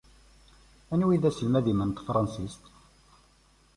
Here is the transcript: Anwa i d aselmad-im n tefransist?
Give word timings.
Anwa 0.93 1.11
i 1.15 1.17
d 1.21 1.23
aselmad-im 1.29 1.81
n 1.85 1.91
tefransist? 1.91 2.63